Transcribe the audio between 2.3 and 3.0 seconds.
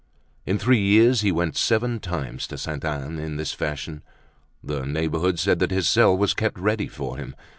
to Sainte